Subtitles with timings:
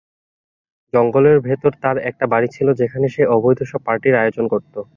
[0.93, 4.73] জঙ্গলের ভেতর তার একটা বাড়ি ছিল যেখানে সে অবৈধ সব পার্টির আয়োজন করত।